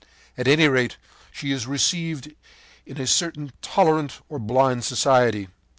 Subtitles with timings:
[0.35, 0.97] At any rate,
[1.31, 2.33] she is received
[2.87, 5.47] in a certain tolerant, or blind society.